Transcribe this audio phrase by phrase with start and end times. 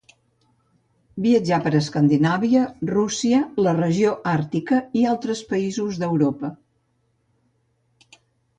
[1.25, 6.53] Viatjà per Escandinàvia, Rússia, la regió àrtica i altres països d'Europa.